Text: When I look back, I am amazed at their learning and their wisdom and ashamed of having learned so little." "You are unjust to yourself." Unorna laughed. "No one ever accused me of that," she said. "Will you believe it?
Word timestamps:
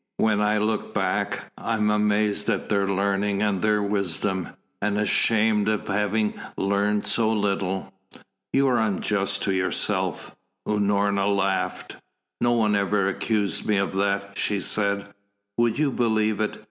When 0.17 0.41
I 0.41 0.57
look 0.57 0.95
back, 0.95 1.51
I 1.59 1.75
am 1.75 1.91
amazed 1.91 2.49
at 2.49 2.69
their 2.69 2.87
learning 2.87 3.43
and 3.43 3.61
their 3.61 3.83
wisdom 3.83 4.49
and 4.81 4.97
ashamed 4.97 5.69
of 5.69 5.87
having 5.87 6.33
learned 6.57 7.05
so 7.05 7.31
little." 7.31 7.93
"You 8.51 8.67
are 8.69 8.79
unjust 8.79 9.43
to 9.43 9.53
yourself." 9.53 10.35
Unorna 10.67 11.27
laughed. 11.27 11.97
"No 12.41 12.53
one 12.53 12.75
ever 12.75 13.07
accused 13.09 13.67
me 13.67 13.77
of 13.77 13.93
that," 13.93 14.39
she 14.39 14.59
said. 14.59 15.09
"Will 15.55 15.69
you 15.69 15.91
believe 15.91 16.41
it? 16.41 16.57